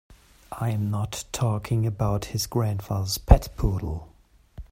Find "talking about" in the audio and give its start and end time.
1.31-2.25